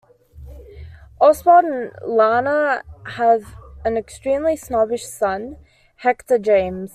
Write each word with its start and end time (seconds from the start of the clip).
Oswald 1.19 1.63
and 1.65 1.91
Lana 2.03 2.83
have 3.05 3.53
an 3.85 3.97
extremely 3.97 4.55
snobbish 4.57 5.05
son, 5.05 5.57
Hector 5.97 6.39
James. 6.39 6.89